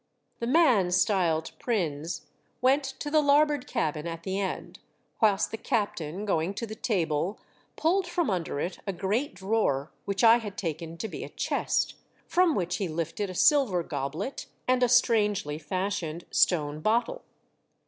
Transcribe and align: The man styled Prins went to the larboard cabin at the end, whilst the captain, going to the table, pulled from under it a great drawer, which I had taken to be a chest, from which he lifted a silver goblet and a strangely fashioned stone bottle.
The 0.39 0.47
man 0.47 0.89
styled 0.89 1.51
Prins 1.59 2.25
went 2.59 2.83
to 2.85 3.11
the 3.11 3.21
larboard 3.21 3.67
cabin 3.67 4.07
at 4.07 4.23
the 4.23 4.39
end, 4.39 4.79
whilst 5.21 5.51
the 5.51 5.57
captain, 5.59 6.25
going 6.25 6.55
to 6.55 6.65
the 6.65 6.73
table, 6.73 7.39
pulled 7.75 8.07
from 8.07 8.27
under 8.27 8.59
it 8.59 8.79
a 8.87 8.93
great 8.93 9.35
drawer, 9.35 9.91
which 10.05 10.23
I 10.23 10.37
had 10.37 10.57
taken 10.57 10.97
to 10.97 11.07
be 11.07 11.23
a 11.23 11.29
chest, 11.29 11.93
from 12.25 12.55
which 12.55 12.77
he 12.77 12.87
lifted 12.87 13.29
a 13.29 13.35
silver 13.35 13.83
goblet 13.83 14.47
and 14.67 14.81
a 14.81 14.89
strangely 14.89 15.59
fashioned 15.59 16.25
stone 16.31 16.79
bottle. 16.79 17.21